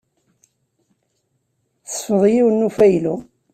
[1.85, 3.15] Tesfeḍ yiwen n ufaylu.